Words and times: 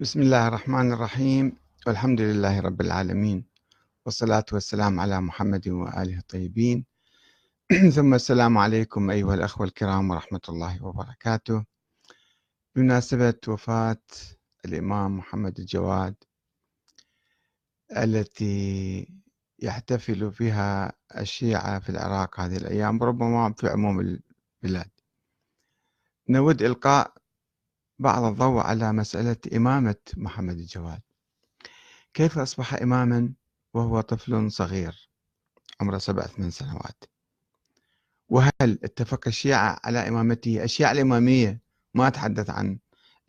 بسم 0.00 0.20
الله 0.20 0.48
الرحمن 0.48 0.92
الرحيم. 0.92 1.56
والحمد 1.86 2.20
لله 2.20 2.60
رب 2.60 2.80
العالمين. 2.80 3.44
والصلاة 4.06 4.44
والسلام 4.52 5.00
على 5.00 5.20
محمد 5.20 5.68
وآله 5.68 6.18
الطيبين. 6.18 6.86
ثم 7.96 8.14
السلام 8.14 8.58
عليكم 8.58 9.10
أيها 9.10 9.34
الأخوة 9.34 9.66
الكرام 9.66 10.10
ورحمة 10.10 10.40
الله 10.48 10.84
وبركاته. 10.84 11.64
بمناسبة 12.74 13.34
وفاة 13.48 14.02
الإمام 14.64 15.18
محمد 15.18 15.58
الجواد 15.58 16.14
التي 17.96 19.08
يحتفل 19.58 20.30
بها 20.30 20.92
الشيعة 21.18 21.78
في 21.78 21.88
العراق 21.88 22.40
هذه 22.40 22.56
الأيام 22.56 23.02
ربما 23.02 23.52
في 23.52 23.68
عموم 23.68 24.00
البلاد. 24.00 24.90
نود 26.28 26.62
إلقاء 26.62 27.12
بعض 27.98 28.24
الضوء 28.24 28.60
على 28.60 28.92
مسألة 28.92 29.36
إمامة 29.56 29.96
محمد 30.16 30.58
الجواد. 30.58 31.00
كيف 32.14 32.38
أصبح 32.38 32.74
إماما 32.74 33.32
وهو 33.74 34.00
طفل 34.00 34.52
صغير 34.52 35.10
عمره 35.80 35.98
سبع 35.98 36.22
ثمان 36.22 36.50
سنوات؟ 36.50 37.04
وهل 38.28 38.52
اتفق 38.62 39.20
الشيعة 39.26 39.80
على 39.84 40.08
إمامته؟ 40.08 40.64
الشيعة 40.64 40.92
الإمامية 40.92 41.60
ما 41.94 42.08
أتحدث 42.08 42.50
عن 42.50 42.78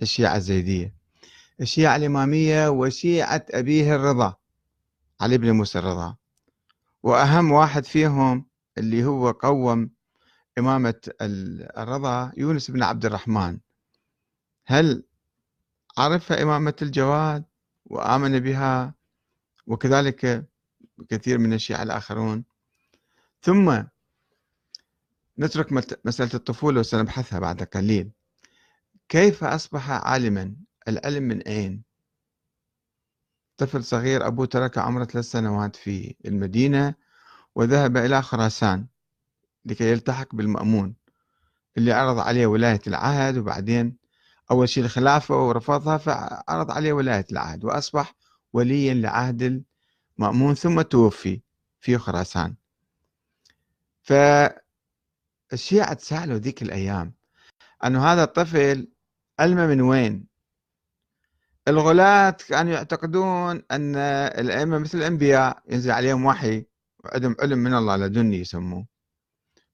الشيعة 0.02 0.36
الزيدية. 0.36 0.96
الشيعة 1.62 1.96
الإمامية 1.96 2.68
وشيعة 2.70 3.46
أبيه 3.50 3.96
الرضا 3.96 4.36
علي 5.22 5.38
بن 5.38 5.52
موسى 5.52 5.80
الرضا. 5.80 6.16
وأهم 7.04 7.52
واحد 7.52 7.86
فيهم 7.86 8.46
اللي 8.78 9.06
هو 9.06 9.32
قوم 9.32 9.90
إمامة 10.58 11.02
الرضا 11.22 12.32
يونس 12.38 12.72
بن 12.72 12.84
عبد 12.84 13.06
الرحمن. 13.06 13.60
هل 14.70 15.04
عرف 15.98 16.32
إمامة 16.32 16.74
الجواد 16.82 17.46
وآمن 17.86 18.40
بها 18.40 18.94
وكذلك 19.68 20.50
كثير 21.10 21.38
من 21.38 21.54
الشيعة 21.54 21.84
الآخرون؟ 21.84 22.44
ثم 23.42 23.84
نترك 25.40 25.72
مسألة 26.06 26.30
الطفولة 26.34 26.80
وسنبحثها 26.80 27.40
بعد 27.40 27.64
قليل. 27.64 28.12
كيف 29.10 29.44
أصبح 29.44 29.90
عالما؟ 29.92 30.56
العلم 30.88 31.24
من 31.24 31.42
أين؟ 31.42 31.84
طفل 33.58 33.84
صغير 33.84 34.28
أبوه 34.28 34.46
ترك 34.46 34.78
عمره 34.78 35.06
ثلاث 35.06 35.26
سنوات 35.26 35.76
في 35.76 36.16
المدينة 36.26 36.96
وذهب 37.56 37.98
إلى 37.98 38.22
خراسان 38.22 38.88
لكي 39.66 39.92
يلتحق 39.92 40.36
بالمأمون 40.36 40.96
اللي 41.78 41.92
عرض 41.92 42.20
عليه 42.20 42.48
ولاية 42.48 42.82
العهد 42.88 43.38
وبعدين 43.38 43.99
أول 44.52 44.70
شيء 44.70 44.84
الخلافة 44.84 45.48
ورفضها 45.48 45.98
فعرض 45.98 46.72
عليه 46.72 46.94
ولاية 46.94 47.26
العهد 47.32 47.66
وأصبح 47.66 48.16
وليا 48.54 48.94
لعهد 48.94 49.64
المأمون 50.20 50.56
ثم 50.56 50.82
توفي 50.82 51.42
في 51.80 51.98
خراسان. 51.98 52.56
فالشيعة 54.02 55.94
تسألوا 55.94 56.38
ذيك 56.38 56.62
الأيام 56.62 57.14
أنه 57.86 58.06
هذا 58.14 58.24
الطفل 58.24 58.88
علمه 59.40 59.68
من 59.68 59.82
وين؟ 59.82 60.28
الغلاة 61.68 62.30
كانوا 62.30 62.74
يعتقدون 62.74 63.64
أن 63.72 63.96
الأئمة 63.96 64.78
مثل 64.78 64.98
الأنبياء 64.98 65.64
ينزل 65.70 65.92
عليهم 65.92 66.26
وحي 66.26 66.66
وعندهم 67.04 67.36
علم 67.40 67.58
من 67.60 67.74
الله 67.74 67.96
لدني 67.98 68.40
يسموه. 68.40 68.86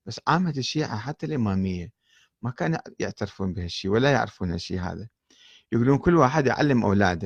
بس 0.06 0.20
عامة 0.28 0.54
الشيعة 0.58 0.98
حتى 0.98 1.26
الإمامية 1.26 1.92
ما 2.42 2.52
كانوا 2.52 2.80
يعترفون 3.00 3.54
بهالشيء 3.54 3.92
ولا 3.92 4.12
يعرفون 4.12 4.52
هالشيء 4.52 4.80
هذا. 4.82 5.08
يقولون 5.72 5.98
كل 5.98 6.18
واحد 6.18 6.48
يعلم 6.48 6.84
أولاده. 6.84 7.22